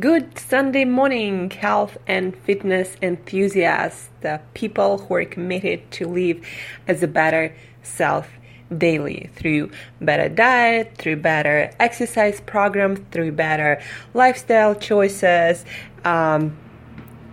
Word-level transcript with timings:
Good 0.00 0.38
Sunday 0.38 0.84
morning, 0.84 1.50
health 1.50 1.98
and 2.06 2.36
fitness 2.36 2.96
enthusiasts, 3.02 4.10
the 4.20 4.40
people 4.54 4.98
who 4.98 5.14
are 5.14 5.24
committed 5.24 5.90
to 5.90 6.06
live 6.06 6.40
as 6.86 7.02
a 7.02 7.08
better 7.08 7.52
self 7.82 8.28
daily 8.76 9.28
through 9.34 9.72
better 10.00 10.28
diet, 10.28 10.94
through 10.98 11.16
better 11.16 11.72
exercise 11.80 12.40
programs, 12.42 13.00
through 13.10 13.32
better 13.32 13.82
lifestyle 14.14 14.76
choices. 14.76 15.64
Um, 16.04 16.56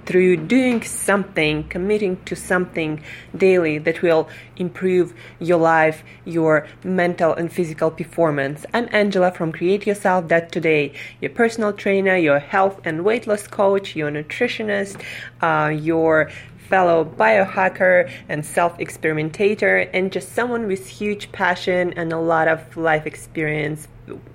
through 0.05 0.37
doing 0.37 0.81
something, 0.83 1.67
committing 1.67 2.23
to 2.25 2.35
something 2.35 3.01
daily 3.35 3.77
that 3.79 4.01
will 4.01 4.29
improve 4.57 5.13
your 5.39 5.57
life, 5.57 6.03
your 6.25 6.67
mental 6.83 7.33
and 7.33 7.51
physical 7.51 7.89
performance. 7.91 8.65
I'm 8.73 8.87
Angela 8.91 9.31
from 9.31 9.51
Create 9.51 9.87
Yourself 9.87 10.27
Dot 10.27 10.51
Today, 10.51 10.93
your 11.21 11.31
personal 11.31 11.73
trainer, 11.73 12.15
your 12.15 12.39
health 12.39 12.79
and 12.85 13.03
weight 13.03 13.27
loss 13.27 13.47
coach, 13.47 13.95
your 13.95 14.11
nutritionist, 14.11 15.01
uh, 15.41 15.69
your 15.69 16.29
fellow 16.69 17.05
biohacker 17.05 18.11
and 18.27 18.45
self 18.45 18.77
experimentator, 18.77 19.89
and 19.93 20.11
just 20.11 20.33
someone 20.33 20.67
with 20.67 20.87
huge 20.87 21.31
passion 21.31 21.93
and 21.93 22.11
a 22.11 22.19
lot 22.19 22.47
of 22.47 22.77
life 22.77 23.05
experience 23.05 23.87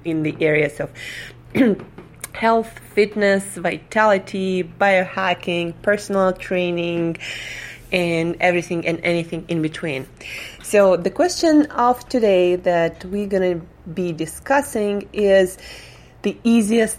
in 0.04 0.22
the 0.22 0.36
areas 0.40 0.80
of 0.80 0.90
health, 2.40 2.78
fitness, 2.94 3.44
vitality, 3.58 4.64
biohacking, 4.64 5.74
personal 5.82 6.32
training, 6.32 7.14
and 7.92 8.34
everything 8.40 8.86
and 8.86 8.98
anything 9.04 9.44
in 9.48 9.60
between. 9.60 10.06
So, 10.62 10.96
the 10.96 11.10
question 11.10 11.66
of 11.66 12.08
today 12.08 12.56
that 12.56 13.04
we're 13.04 13.26
going 13.26 13.60
to 13.60 13.66
be 13.92 14.12
discussing 14.12 15.06
is 15.12 15.58
the 16.22 16.34
easiest 16.42 16.98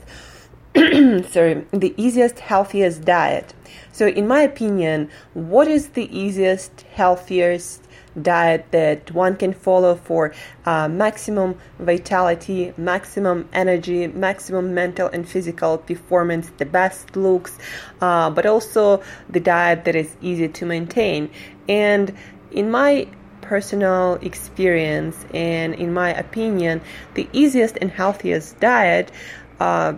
sorry, 0.76 1.66
the 1.72 1.94
easiest 1.98 2.40
healthiest 2.40 3.04
diet. 3.04 3.54
So 3.92 4.08
in 4.08 4.26
my 4.28 4.42
opinion, 4.42 5.10
what 5.34 5.68
is 5.68 5.90
the 5.90 6.08
easiest 6.18 6.86
healthiest 6.94 7.86
diet 8.20 8.66
that 8.72 9.12
one 9.12 9.36
can 9.36 9.54
follow 9.54 9.96
for 9.96 10.34
uh, 10.66 10.88
maximum 10.88 11.58
vitality, 11.80 12.74
maximum 12.78 13.48
energy, 13.54 14.08
maximum 14.08 14.74
mental 14.74 15.08
and 15.08 15.28
physical 15.28 15.78
performance, 15.78 16.52
the 16.58 16.66
best 16.66 17.16
looks, 17.16 17.58
uh, 18.02 18.30
but 18.30 18.46
also 18.46 19.02
the 19.30 19.40
diet 19.40 19.86
that 19.86 19.96
is 19.96 20.16
easy 20.22 20.48
to 20.48 20.66
maintain. 20.66 21.30
And 21.68 22.16
in 22.52 22.70
my 22.70 23.08
personal 23.42 24.16
experience 24.22 25.26
and 25.34 25.74
in 25.76 25.94
my 25.94 26.10
opinion, 26.14 26.82
the 27.16 27.28
easiest 27.34 27.78
and 27.82 27.92
healthiest 27.92 28.60
diet 28.60 29.12
uh, 29.60 29.94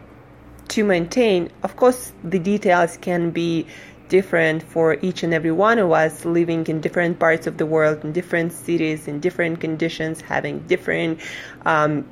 to 0.70 0.84
maintain, 0.84 1.52
of 1.62 1.76
course, 1.76 2.14
the 2.24 2.40
details 2.40 2.98
can 2.98 3.30
be 3.30 3.68
different 4.14 4.62
for 4.62 4.96
each 5.02 5.24
and 5.24 5.34
every 5.34 5.52
one 5.52 5.80
of 5.80 5.92
us 5.92 6.24
living 6.24 6.64
in 6.68 6.80
different 6.80 7.18
parts 7.18 7.48
of 7.48 7.58
the 7.58 7.66
world, 7.66 8.06
in 8.06 8.14
different 8.14 8.54
cities, 8.54 9.08
in 9.08 9.20
different 9.20 9.60
conditions, 9.60 10.22
having 10.22 10.60
different 10.74 11.20
um, 11.66 12.06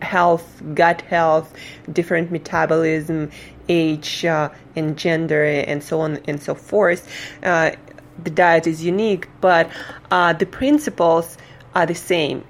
health, 0.00 0.46
gut 0.74 1.00
health, 1.00 1.52
different 1.92 2.30
metabolism, 2.30 3.28
age, 3.68 4.24
uh, 4.24 4.48
and 4.76 4.96
gender, 4.96 5.42
and 5.42 5.82
so 5.82 6.00
on 6.00 6.20
and 6.28 6.40
so 6.40 6.54
forth. 6.54 7.02
Uh, 7.42 7.72
the 8.22 8.30
diet 8.30 8.68
is 8.68 8.84
unique, 8.84 9.26
but 9.40 9.68
uh, 10.12 10.32
the 10.32 10.46
principles 10.46 11.36
are 11.74 11.86
the 11.86 12.00
same. 12.12 12.44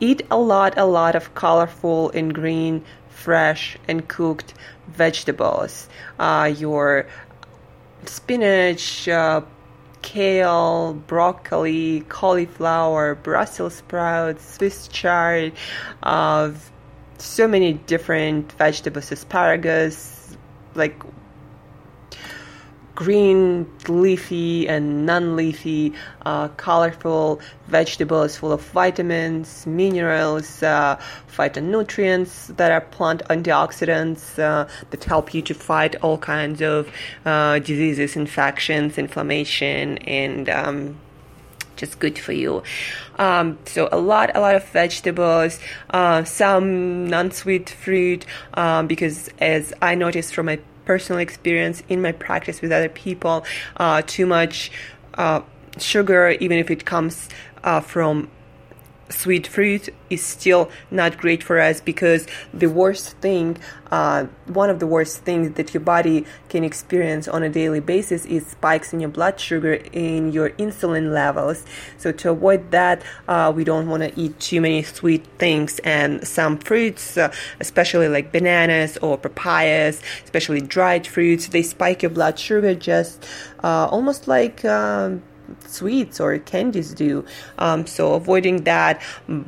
Eat 0.00 0.22
a 0.28 0.36
lot, 0.36 0.76
a 0.76 0.86
lot 0.86 1.14
of 1.14 1.32
colorful 1.36 2.10
and 2.10 2.34
green, 2.34 2.84
fresh 3.10 3.78
and 3.86 4.08
cooked 4.08 4.54
vegetables. 4.88 5.88
Uh, 6.18 6.52
your 6.58 7.06
spinach, 8.08 9.08
uh, 9.08 9.42
kale, 10.02 10.94
broccoli, 11.06 12.00
cauliflower, 12.08 13.14
Brussels 13.14 13.74
sprouts, 13.74 14.54
Swiss 14.56 14.88
chard, 14.88 15.52
uh, 16.02 16.52
so 17.18 17.48
many 17.48 17.74
different 17.74 18.52
vegetables, 18.52 19.10
asparagus, 19.10 20.36
like 20.74 21.02
green, 22.94 23.66
leafy, 23.88 24.68
and 24.68 25.06
non 25.06 25.36
leafy, 25.36 25.92
uh, 26.24 26.48
colorful 26.48 27.40
vegetables 27.66 28.36
full 28.36 28.52
of 28.52 28.62
vitamins, 28.70 29.66
minerals, 29.66 30.62
uh, 30.62 31.00
phytonutrients 31.28 32.54
that 32.56 32.70
are 32.70 32.80
plant 32.80 33.22
antioxidants 33.30 34.38
uh, 34.38 34.68
that 34.90 35.04
help 35.04 35.34
you 35.34 35.42
to 35.42 35.54
fight 35.54 35.96
all 35.96 36.18
kinds 36.18 36.60
of 36.60 36.88
uh, 37.24 37.58
diseases, 37.58 38.16
infections, 38.16 38.98
inflammation, 38.98 39.98
and 39.98 40.48
um, 40.48 40.96
just 41.76 41.98
good 41.98 42.18
for 42.18 42.32
you. 42.32 42.62
Um, 43.18 43.58
so 43.64 43.88
a 43.90 43.98
lot, 43.98 44.30
a 44.34 44.40
lot 44.40 44.54
of 44.54 44.64
vegetables, 44.68 45.58
uh, 45.90 46.24
some 46.24 47.08
non-sweet 47.08 47.70
fruit, 47.70 48.26
um, 48.54 48.86
because 48.86 49.28
as 49.40 49.72
I 49.82 49.94
noticed 49.94 50.34
from 50.34 50.46
my 50.46 50.60
personal 50.84 51.20
experience 51.20 51.82
in 51.88 52.00
my 52.02 52.12
practice 52.12 52.60
with 52.60 52.72
other 52.72 52.88
people. 52.88 53.44
Uh, 53.76 54.02
too 54.02 54.26
much 54.26 54.70
uh, 55.14 55.40
sugar, 55.78 56.30
even 56.40 56.58
if 56.58 56.70
it 56.70 56.84
comes 56.84 57.28
uh, 57.62 57.80
from 57.80 58.28
sweet 59.10 59.46
fruit 59.46 59.88
is 60.10 60.22
still 60.22 60.70
not 60.90 61.18
great 61.18 61.42
for 61.42 61.60
us 61.60 61.80
because 61.80 62.26
the 62.52 62.68
worst 62.68 63.16
thing, 63.18 63.58
uh, 63.90 64.26
one 64.46 64.70
of 64.70 64.78
the 64.78 64.86
worst 64.86 65.22
things 65.22 65.52
that 65.54 65.74
your 65.74 65.82
body 65.82 66.24
can 66.48 66.64
experience 66.64 67.28
on 67.28 67.42
a 67.42 67.48
daily 67.48 67.80
basis 67.80 68.24
is 68.26 68.46
spikes 68.46 68.92
in 68.92 69.00
your 69.00 69.08
blood 69.08 69.38
sugar 69.38 69.74
in 69.92 70.32
your 70.32 70.50
insulin 70.50 71.12
levels. 71.12 71.64
So 71.98 72.12
to 72.12 72.30
avoid 72.30 72.70
that, 72.70 73.02
uh, 73.28 73.52
we 73.54 73.64
don't 73.64 73.88
want 73.88 74.02
to 74.02 74.20
eat 74.20 74.38
too 74.40 74.60
many 74.60 74.82
sweet 74.82 75.26
things 75.38 75.78
and 75.80 76.26
some 76.26 76.58
fruits, 76.58 77.16
uh, 77.16 77.32
especially 77.60 78.08
like 78.08 78.32
bananas 78.32 78.96
or 78.98 79.18
papayas, 79.18 80.00
especially 80.24 80.60
dried 80.60 81.06
fruits, 81.06 81.48
they 81.48 81.62
spike 81.62 82.02
your 82.02 82.10
blood 82.10 82.38
sugar 82.38 82.74
just 82.74 83.26
uh, 83.62 83.86
almost 83.86 84.26
like. 84.28 84.64
Um, 84.64 85.22
sweets 85.66 86.20
or 86.20 86.38
candies 86.38 86.92
do. 86.94 87.24
Um, 87.58 87.86
so 87.86 88.14
avoiding 88.14 88.64
that, 88.64 89.02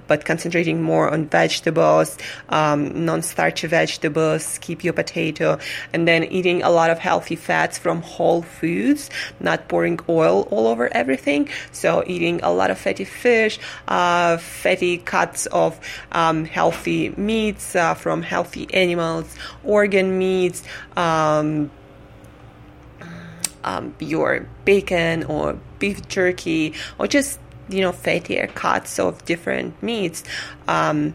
but 0.06 0.24
concentrating 0.24 0.82
more 0.82 1.10
on 1.10 1.26
vegetables, 1.26 2.18
um, 2.48 3.04
non-starchy 3.04 3.66
vegetables, 3.66 4.58
keep 4.58 4.84
your 4.84 4.92
potato, 4.92 5.58
and 5.92 6.06
then 6.06 6.24
eating 6.24 6.62
a 6.62 6.70
lot 6.70 6.90
of 6.90 6.98
healthy 6.98 7.36
fats 7.36 7.78
from 7.78 8.02
whole 8.02 8.42
foods, 8.42 9.10
not 9.40 9.68
pouring 9.68 9.98
oil 10.08 10.48
all 10.50 10.66
over 10.66 10.92
everything. 10.92 11.48
So 11.72 12.04
eating 12.06 12.40
a 12.42 12.52
lot 12.52 12.70
of 12.70 12.78
fatty 12.78 13.04
fish, 13.04 13.58
uh, 13.88 14.36
fatty 14.38 14.98
cuts 14.98 15.46
of 15.46 15.78
um, 16.12 16.44
healthy 16.44 17.10
meats 17.10 17.76
uh, 17.76 17.94
from 17.94 18.22
healthy 18.22 18.72
animals, 18.72 19.34
organ 19.64 20.18
meats. 20.18 20.62
Um, 23.66 23.94
your 23.98 24.46
bacon 24.64 25.24
or 25.24 25.58
beef 25.80 26.06
jerky 26.08 26.72
or 26.98 27.06
just 27.08 27.40
you 27.68 27.80
know 27.80 27.92
fattier 27.92 28.52
cuts 28.54 28.98
of 28.98 29.24
different 29.24 29.82
meats. 29.82 30.22
Um, 30.68 31.14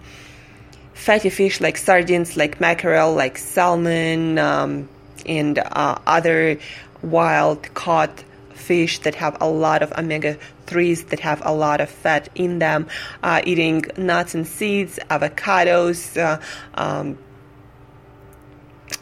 fatty 0.93 1.29
fish 1.29 1.59
like 1.61 1.77
sardines 1.77 2.37
like 2.37 2.61
mackerel 2.61 3.13
like 3.15 3.37
salmon 3.37 4.37
um, 4.37 4.89
and 5.25 5.57
uh, 5.57 5.97
other 6.05 6.59
wild 7.01 7.73
caught 7.73 8.23
fish 8.53 8.99
that 8.99 9.15
have 9.15 9.35
a 9.41 9.49
lot 9.49 9.81
of 9.81 9.91
omega 9.97 10.37
3s 10.67 11.09
that 11.09 11.19
have 11.19 11.41
a 11.43 11.53
lot 11.53 11.81
of 11.81 11.89
fat 11.89 12.29
in 12.35 12.59
them. 12.59 12.87
Uh, 13.23 13.41
eating 13.45 13.83
nuts 13.97 14.35
and 14.35 14.47
seeds 14.47 14.99
avocados 15.09 16.17
uh, 16.17 16.39
um, 16.75 17.17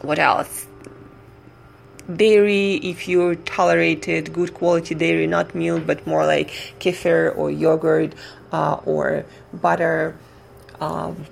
what 0.00 0.18
else 0.18 0.66
dairy 2.16 2.76
if 2.76 3.08
you 3.08 3.36
tolerated 3.36 4.32
good 4.32 4.54
quality 4.54 4.94
dairy, 4.94 5.26
not 5.26 5.54
milk, 5.54 5.86
but 5.86 6.06
more 6.06 6.26
like 6.26 6.50
kefir 6.80 7.36
or 7.36 7.50
yogurt 7.50 8.14
uh, 8.52 8.80
or 8.84 9.24
butter. 9.52 10.16
Um, 10.80 11.26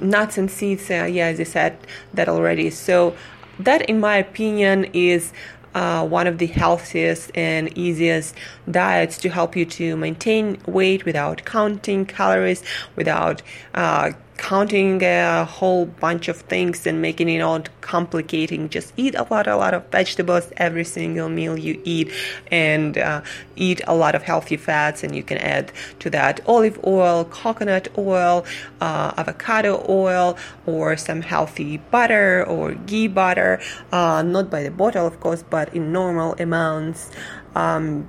nuts 0.00 0.38
and 0.38 0.50
seeds, 0.50 0.90
uh, 0.90 1.08
yeah, 1.10 1.26
as 1.26 1.40
I 1.40 1.44
said 1.44 1.78
that 2.14 2.28
already. 2.28 2.70
So, 2.70 3.16
that, 3.58 3.82
in 3.90 3.98
my 3.98 4.16
opinion, 4.18 4.84
is 4.92 5.32
uh, 5.74 6.06
one 6.06 6.26
of 6.26 6.38
the 6.38 6.46
healthiest 6.46 7.30
and 7.34 7.76
easiest 7.76 8.34
diets 8.70 9.18
to 9.18 9.28
help 9.28 9.56
you 9.56 9.64
to 9.64 9.96
maintain 9.96 10.60
weight 10.66 11.04
without 11.04 11.44
counting 11.44 12.06
calories, 12.06 12.62
without 12.96 13.42
uh, 13.74 14.12
counting 14.38 15.02
a 15.02 15.44
whole 15.44 15.84
bunch 15.84 16.28
of 16.28 16.36
things 16.36 16.86
and 16.86 17.02
making 17.02 17.28
it 17.28 17.40
all 17.40 17.60
complicating. 17.80 18.68
Just 18.68 18.94
eat 18.96 19.14
a 19.14 19.26
lot, 19.30 19.46
a 19.46 19.56
lot 19.56 19.74
of 19.74 19.84
vegetables 19.90 20.50
every 20.56 20.84
single 20.84 21.28
meal 21.28 21.58
you 21.58 21.80
eat, 21.84 22.10
and 22.50 22.96
uh, 22.96 23.20
eat 23.56 23.80
a 23.86 23.94
lot 23.94 24.14
of 24.14 24.22
healthy 24.22 24.56
fats. 24.56 25.02
And 25.02 25.14
you 25.14 25.22
can 25.22 25.38
add 25.38 25.72
to 25.98 26.08
that 26.10 26.40
olive 26.46 26.78
oil, 26.86 27.24
coconut 27.24 27.88
oil, 27.98 28.46
uh, 28.80 29.12
avocado 29.18 29.84
oil, 29.88 30.38
or 30.64 30.96
some 30.96 31.20
healthy 31.20 31.78
butter 31.90 32.44
or 32.46 32.74
ghee 32.74 33.08
butter. 33.08 33.60
Uh, 33.92 34.22
not 34.22 34.50
by 34.50 34.62
the 34.62 34.70
bottle, 34.70 35.06
of 35.06 35.20
course, 35.20 35.42
but 35.42 35.74
in 35.74 35.92
normal 35.92 36.34
amounts. 36.38 37.10
Um, 37.54 38.08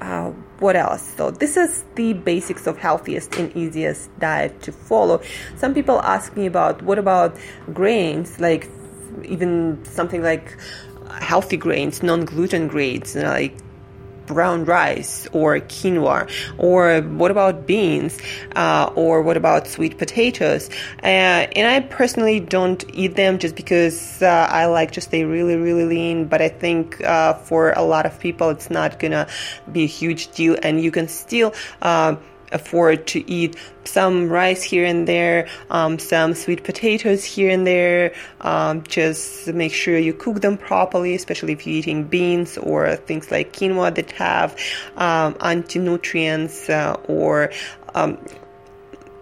uh, 0.00 0.30
what 0.58 0.76
else? 0.76 1.14
So 1.16 1.30
this 1.30 1.56
is 1.56 1.84
the 1.94 2.12
basics 2.14 2.66
of 2.66 2.78
healthiest 2.78 3.36
and 3.36 3.54
easiest 3.56 4.16
diet 4.18 4.62
to 4.62 4.72
follow. 4.72 5.20
Some 5.56 5.74
people 5.74 6.00
ask 6.02 6.36
me 6.36 6.46
about 6.46 6.82
what 6.82 6.98
about 6.98 7.36
grains, 7.72 8.40
like 8.40 8.70
even 9.24 9.84
something 9.84 10.22
like 10.22 10.56
healthy 11.20 11.56
grains, 11.56 12.02
non-gluten 12.02 12.68
grains, 12.68 13.14
you 13.14 13.22
know, 13.22 13.30
like 13.30 13.56
brown 14.26 14.64
rice 14.64 15.26
or 15.32 15.58
quinoa 15.60 16.28
or 16.58 17.00
what 17.02 17.30
about 17.30 17.66
beans 17.66 18.18
uh, 18.54 18.90
or 18.94 19.22
what 19.22 19.36
about 19.36 19.66
sweet 19.66 19.98
potatoes? 19.98 20.68
Uh, 21.02 21.46
and 21.56 21.66
i 21.68 21.80
personally 21.80 22.40
don't 22.40 22.84
eat 22.94 23.16
them 23.16 23.38
just 23.38 23.54
because 23.56 24.22
uh, 24.22 24.46
i 24.50 24.66
like 24.66 24.92
to 24.92 25.00
stay 25.00 25.24
really 25.24 25.56
really 25.56 25.84
lean 25.84 26.26
but 26.26 26.40
i 26.42 26.48
think 26.48 27.02
uh, 27.02 27.34
for 27.34 27.72
a 27.72 27.82
lot 27.82 28.06
of 28.06 28.18
people 28.20 28.50
it's 28.50 28.70
not 28.70 28.98
gonna 28.98 29.26
be 29.70 29.84
a 29.84 29.86
huge 29.86 30.28
deal 30.32 30.56
and 30.62 30.80
you 30.80 30.90
can 30.90 31.08
still 31.08 31.54
uh, 31.82 32.16
afford 32.56 33.06
to 33.08 33.18
eat 33.30 33.56
some 33.84 34.28
rice 34.28 34.62
here 34.62 34.84
and 34.84 35.06
there, 35.06 35.48
um, 35.70 35.98
some 35.98 36.34
sweet 36.34 36.64
potatoes 36.64 37.22
here 37.24 37.50
and 37.50 37.66
there. 37.66 38.12
Um, 38.40 38.82
just 38.82 39.46
make 39.54 39.72
sure 39.72 39.96
you 39.96 40.12
cook 40.12 40.40
them 40.40 40.56
properly, 40.56 41.14
especially 41.14 41.52
if 41.52 41.66
you're 41.66 41.76
eating 41.76 42.04
beans 42.04 42.58
or 42.58 42.96
things 42.96 43.30
like 43.30 43.52
quinoa 43.52 43.94
that 43.94 44.10
have 44.12 44.58
um, 44.96 45.36
anti 45.40 45.78
nutrients 45.78 46.68
uh, 46.68 46.94
or 47.06 47.52
um, 47.94 48.18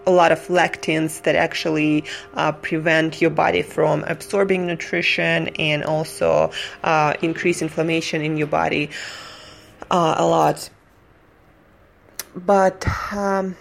a 0.07 0.11
lot 0.11 0.31
of 0.31 0.39
lectins 0.47 1.21
that 1.23 1.35
actually 1.35 2.03
uh, 2.35 2.51
prevent 2.51 3.21
your 3.21 3.31
body 3.31 3.61
from 3.61 4.03
absorbing 4.03 4.67
nutrition 4.67 5.47
and 5.59 5.83
also 5.83 6.51
uh, 6.83 7.13
increase 7.21 7.61
inflammation 7.61 8.21
in 8.21 8.37
your 8.37 8.47
body 8.47 8.89
uh, 9.89 10.15
a 10.17 10.25
lot 10.25 10.69
but 12.35 12.85
um, 13.13 13.55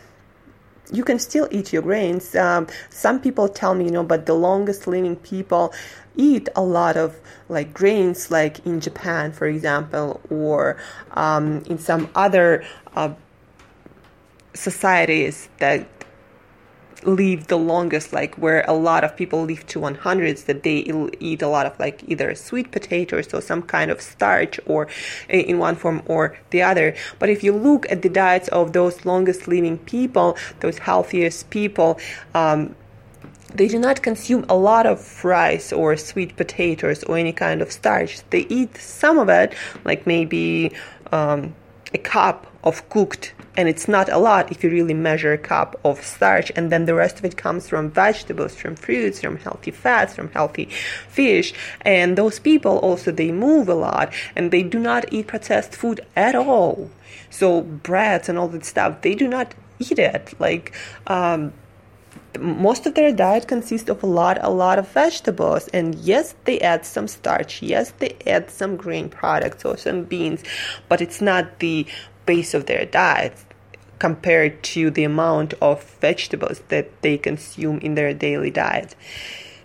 you 0.93 1.05
can 1.05 1.19
still 1.19 1.49
eat 1.51 1.73
your 1.73 1.83
grains. 1.83 2.35
Um, 2.35 2.67
some 2.91 3.21
people 3.21 3.49
tell 3.49 3.75
me, 3.75 3.87
you 3.87 3.91
know, 3.91 4.05
but 4.05 4.27
the 4.27 4.35
longest 4.35 4.87
living 4.87 5.17
people 5.17 5.73
eat 6.17 6.49
a 6.55 6.63
lot 6.63 6.97
of 6.97 7.19
like 7.49 7.73
grains, 7.75 8.31
like 8.31 8.65
in 8.67 8.81
Japan, 8.81 9.33
for 9.33 9.47
example, 9.47 10.21
or 10.31 10.77
um, 11.13 11.63
in 11.67 11.79
some 11.79 12.09
other 12.15 12.65
uh, 12.95 13.15
societies 14.55 15.49
that 15.59 15.87
live 17.07 17.47
the 17.49 17.59
longest, 17.59 18.13
like 18.13 18.35
where 18.37 18.65
a 18.67 18.73
lot 18.73 19.05
of 19.05 19.17
people 19.17 19.45
live 19.45 19.67
to 19.69 19.81
100s, 19.81 20.45
that 20.47 20.63
they 20.63 20.79
eat 21.21 21.43
a 21.43 21.49
lot 21.49 21.67
of 21.67 21.79
like 21.79 22.03
either 22.09 22.35
sweet 22.35 22.71
potatoes 22.71 23.33
or 23.33 23.41
some 23.41 23.63
kind 23.63 23.91
of 23.91 24.01
starch 24.01 24.59
or 24.67 24.89
in 25.29 25.59
one 25.59 25.77
form 25.77 26.03
or 26.07 26.37
the 26.51 26.63
other. 26.63 26.95
But 27.19 27.29
if 27.29 27.43
you 27.43 27.53
look 27.53 27.91
at 27.91 28.03
the 28.03 28.09
diets 28.09 28.49
of 28.49 28.73
those 28.73 29.05
longest 29.05 29.49
living 29.49 29.79
people, 29.79 30.37
those 30.61 30.79
healthiest 30.79 31.51
people, 31.51 31.99
um, 32.35 32.75
they 33.55 33.69
do 33.69 33.79
not 33.79 34.03
consume 34.03 34.45
a 34.49 34.57
lot 34.57 34.85
of 34.87 35.25
rice 35.25 35.73
or 35.73 35.97
sweet 35.97 36.37
potatoes 36.37 37.05
or 37.05 37.17
any 37.17 37.33
kind 37.33 37.63
of 37.63 37.71
starch. 37.71 38.21
They 38.31 38.47
eat 38.49 38.77
some 38.77 39.19
of 39.19 39.29
it, 39.29 39.55
like 39.85 40.07
maybe 40.07 40.73
um, 41.13 41.55
a 41.93 41.99
cup 41.99 42.47
of 42.65 42.89
cooked 42.89 43.34
and 43.57 43.69
it's 43.69 43.87
not 43.87 44.09
a 44.09 44.19
lot 44.19 44.51
if 44.51 44.65
you 44.65 44.71
really 44.71 44.95
measure 44.95 45.33
a 45.33 45.39
cup 45.39 45.79
of 45.85 46.05
starch 46.05 46.51
and 46.57 46.73
then 46.73 46.87
the 46.87 46.95
rest 46.95 47.19
of 47.19 47.25
it 47.25 47.37
comes 47.37 47.69
from 47.69 47.91
vegetables 47.91 48.55
from 48.57 48.75
fruits 48.75 49.21
from 49.21 49.37
healthy 49.37 49.71
fats 49.71 50.15
from 50.15 50.31
healthy 50.31 50.67
fish. 51.09 51.55
And 51.83 52.19
those 52.19 52.39
people 52.39 52.79
also 52.79 53.13
they 53.13 53.33
move 53.33 53.69
a 53.69 53.75
lot 53.75 54.13
and 54.35 54.51
they 54.51 54.63
do 54.63 54.79
not 54.79 55.13
eat 55.13 55.29
processed 55.29 55.75
food 55.75 56.01
at 56.17 56.35
all. 56.35 56.91
So 57.31 57.63
breads 57.63 58.29
and 58.29 58.39
all 58.39 58.49
that 58.49 58.65
stuff 58.65 59.03
they 59.03 59.15
do 59.15 59.29
not 59.29 59.55
eat 59.79 59.99
it. 59.99 60.35
Like 60.39 60.73
um, 61.07 61.53
most 62.39 62.87
of 62.87 62.95
their 62.95 63.13
diet 63.13 63.47
consists 63.47 63.89
of 63.89 64.03
a 64.03 64.07
lot 64.07 64.39
a 64.41 64.51
lot 64.51 64.81
of 64.81 64.89
vegetables. 64.89 65.69
And 65.69 65.95
yes 65.95 66.35
they 66.45 66.59
add 66.61 66.85
some 66.85 67.07
starch. 67.07 67.63
Yes 67.63 67.93
they 67.93 68.17
add 68.27 68.51
some 68.51 68.77
grain 68.77 69.09
products 69.09 69.65
or 69.65 69.77
some 69.77 70.03
beans 70.03 70.43
but 70.89 71.01
it's 71.01 71.21
not 71.21 71.61
the 71.61 71.87
base 72.27 72.55
of 72.55 72.67
their 72.67 72.85
diet 72.85 73.45
compared 73.99 74.63
to 74.63 74.91
the 74.91 75.05
amount 75.05 75.55
of 75.63 75.83
vegetables 76.01 76.61
that 76.69 76.91
they 77.03 77.17
consume 77.17 77.79
in 77.79 77.95
their 77.95 78.13
daily 78.13 78.51
diet. 78.51 78.95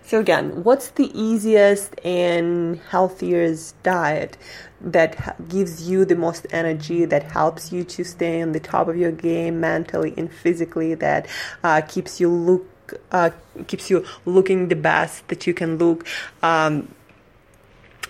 So, 0.02 0.18
again, 0.18 0.64
what's 0.64 0.90
the 0.90 1.08
easiest 1.16 1.94
and 2.04 2.80
healthiest 2.90 3.80
diet 3.84 4.36
that 4.80 5.36
gives 5.48 5.88
you 5.88 6.04
the 6.04 6.16
most 6.16 6.46
energy, 6.50 7.04
that 7.04 7.22
helps 7.22 7.70
you 7.70 7.84
to 7.84 8.02
stay 8.02 8.42
on 8.42 8.50
the 8.50 8.58
top 8.58 8.88
of 8.88 8.96
your 8.96 9.12
game 9.12 9.60
mentally 9.60 10.12
and 10.16 10.32
physically, 10.32 10.94
that 10.94 11.28
uh, 11.62 11.82
keeps 11.82 12.18
you 12.18 12.28
look 12.28 12.66
uh, 13.12 13.30
keeps 13.68 13.88
you 13.88 14.04
looking 14.24 14.66
the 14.66 14.74
best 14.74 15.28
that 15.28 15.46
you 15.46 15.54
can 15.54 15.78
look? 15.78 16.04
Um, 16.42 16.92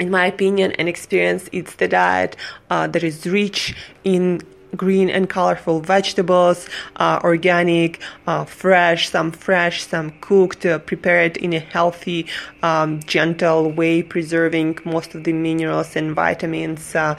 in 0.01 0.11
my 0.11 0.27
opinion 0.27 0.73
and 0.73 0.89
experience, 0.89 1.49
it's 1.53 1.75
the 1.77 1.87
diet 1.87 2.35
uh, 2.71 2.87
that 2.89 3.05
is 3.05 3.27
rich 3.27 3.77
in 4.03 4.41
green 4.77 5.11
and 5.11 5.29
colorful 5.29 5.81
vegetables, 5.81 6.69
uh, 6.97 7.21
organic, 7.25 8.01
uh, 8.27 8.45
fresh, 8.45 9.09
some 9.09 9.33
fresh, 9.33 9.83
some 9.83 10.13
cooked, 10.21 10.65
uh, 10.65 10.79
prepared 10.79 11.37
in 11.37 11.53
a 11.53 11.59
healthy, 11.59 12.27
um, 12.63 13.01
gentle 13.01 13.71
way, 13.71 14.03
preserving 14.03 14.79
most 14.85 15.15
of 15.15 15.25
the 15.25 15.33
minerals 15.33 15.97
and 15.97 16.15
vitamins 16.15 16.95
uh, 16.95 17.17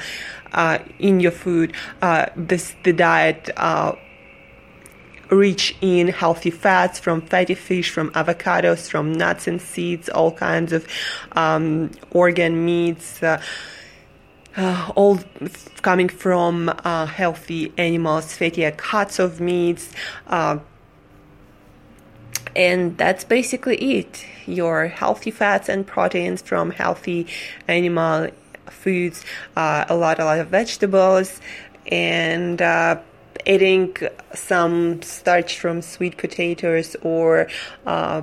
uh, 0.54 0.80
in 1.00 1.20
your 1.20 1.32
food. 1.32 1.74
Uh, 2.02 2.26
this 2.36 2.76
the 2.84 2.94
diet 2.94 3.50
rich 5.32 5.76
in 5.82 6.10
healthy 6.10 6.52
fats 6.52 7.00
from 7.00 7.22
fatty 7.22 7.56
fish, 7.56 7.90
from 7.90 8.12
avocados, 8.12 8.90
from 8.90 9.14
nuts 9.14 9.48
and 9.48 9.62
seeds, 9.62 10.10
all 10.10 10.32
kinds 10.32 10.74
of 10.74 10.86
um, 11.32 11.90
organ 12.12 12.66
meats. 12.66 13.24
Uh, 13.24 13.42
uh, 14.58 14.92
all 14.96 15.18
coming 15.82 16.10
from 16.10 16.68
uh, 16.84 17.06
healthy 17.06 17.72
animals, 17.78 18.36
fatty 18.36 18.70
cuts 18.72 19.18
of 19.18 19.40
meats, 19.40 19.94
uh, 20.28 20.60
and 22.54 22.98
that's 22.98 23.24
basically 23.24 23.78
it. 23.78 24.26
Your 24.46 24.88
healthy 24.88 25.32
fats 25.32 25.70
and 25.70 25.88
proteins 25.88 26.42
from 26.42 26.72
healthy 26.72 27.28
animal 27.70 28.30
foods, 28.66 29.24
uh, 29.56 29.86
a 29.88 29.96
lot, 29.96 30.20
a 30.20 30.26
lot 30.26 30.40
of 30.40 30.48
vegetables, 30.48 31.40
and 31.90 32.62
eating 33.46 33.96
some 34.34 35.02
starch 35.02 35.60
from 35.60 35.82
sweet 35.82 36.18
potatoes 36.18 36.96
or 37.02 37.48
uh, 37.86 38.22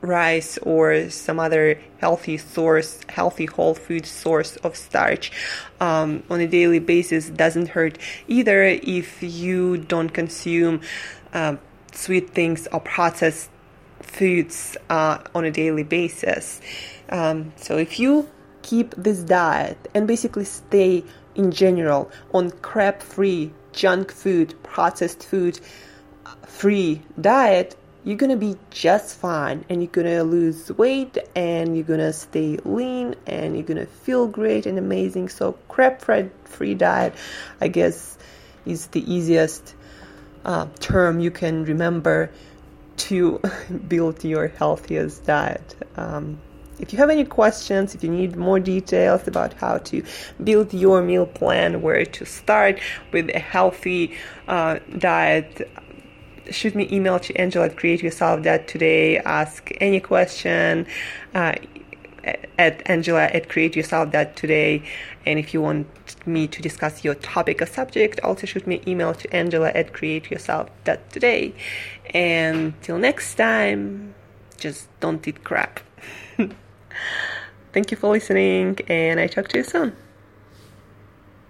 rice 0.00 0.58
or 0.58 1.10
some 1.10 1.38
other 1.40 1.78
healthy 1.98 2.36
source, 2.36 3.00
healthy 3.08 3.46
whole 3.46 3.74
food 3.74 4.06
source 4.06 4.56
of 4.56 4.76
starch 4.76 5.32
um, 5.80 6.22
on 6.30 6.40
a 6.40 6.46
daily 6.46 6.78
basis 6.78 7.28
doesn't 7.30 7.68
hurt 7.68 7.98
either 8.28 8.62
if 8.64 9.22
you 9.22 9.78
don't 9.78 10.10
consume 10.10 10.80
uh, 11.32 11.56
sweet 11.92 12.30
things 12.30 12.68
or 12.72 12.80
processed 12.80 13.50
foods 14.00 14.76
uh, 14.90 15.18
on 15.34 15.44
a 15.44 15.50
daily 15.50 15.82
basis. 15.82 16.60
Um, 17.08 17.52
so 17.56 17.76
if 17.76 17.98
you 17.98 18.28
keep 18.62 18.94
this 18.96 19.20
diet 19.20 19.78
and 19.94 20.06
basically 20.06 20.44
stay 20.44 21.04
in 21.34 21.52
general 21.52 22.10
on 22.32 22.50
crap 22.62 23.02
free, 23.02 23.52
junk 23.76 24.10
food, 24.10 24.54
processed 24.64 25.22
food 25.22 25.60
free 26.46 27.02
diet, 27.20 27.76
you're 28.02 28.16
gonna 28.16 28.36
be 28.36 28.56
just 28.70 29.18
fine 29.18 29.64
and 29.68 29.82
you're 29.82 29.90
gonna 29.90 30.22
lose 30.22 30.70
weight 30.72 31.18
and 31.34 31.76
you're 31.76 31.84
gonna 31.84 32.12
stay 32.12 32.56
lean 32.64 33.14
and 33.26 33.56
you're 33.56 33.66
gonna 33.66 33.86
feel 33.86 34.26
great 34.26 34.64
and 34.66 34.78
amazing. 34.78 35.28
So, 35.28 35.52
crap 35.68 36.02
free 36.44 36.74
diet, 36.74 37.14
I 37.60 37.68
guess, 37.68 38.16
is 38.64 38.86
the 38.88 39.12
easiest 39.12 39.74
uh, 40.44 40.66
term 40.80 41.20
you 41.20 41.30
can 41.30 41.64
remember 41.64 42.30
to 42.96 43.40
build 43.88 44.24
your 44.24 44.48
healthiest 44.48 45.24
diet. 45.26 45.76
Um, 45.96 46.38
if 46.78 46.92
you 46.92 46.98
have 46.98 47.10
any 47.10 47.24
questions, 47.24 47.94
if 47.94 48.02
you 48.04 48.10
need 48.10 48.36
more 48.36 48.60
details 48.60 49.26
about 49.26 49.54
how 49.54 49.78
to 49.78 50.02
build 50.42 50.72
your 50.74 51.02
meal 51.02 51.26
plan, 51.26 51.82
where 51.82 52.04
to 52.04 52.24
start 52.24 52.80
with 53.12 53.28
a 53.34 53.38
healthy 53.38 54.16
uh, 54.48 54.78
diet, 54.98 55.68
shoot 56.50 56.74
me 56.74 56.88
email 56.92 57.18
to 57.18 57.34
angela 57.36 57.66
at 57.66 57.76
createyourself.today 57.76 59.18
ask 59.18 59.70
any 59.80 60.00
question 60.00 60.86
uh, 61.34 61.54
at 62.58 62.88
angela 62.88 63.24
at 63.24 63.48
createyourself.today 63.48 64.82
and 65.24 65.38
if 65.38 65.52
you 65.54 65.60
want 65.60 65.86
me 66.26 66.46
to 66.46 66.62
discuss 66.62 67.04
your 67.04 67.14
topic 67.16 67.60
or 67.60 67.66
subject 67.66 68.20
also 68.20 68.46
shoot 68.46 68.66
me 68.66 68.82
email 68.86 69.14
to 69.14 69.32
angela 69.34 69.70
at 69.70 69.92
createyourself.today 69.92 71.54
and 72.14 72.80
till 72.82 72.98
next 72.98 73.34
time 73.34 74.14
just 74.56 74.88
don't 75.00 75.26
eat 75.26 75.42
crap 75.44 75.80
thank 77.72 77.90
you 77.90 77.96
for 77.96 78.10
listening 78.10 78.78
and 78.88 79.20
i 79.20 79.26
talk 79.26 79.48
to 79.48 79.58
you 79.58 79.64
soon 79.64 79.96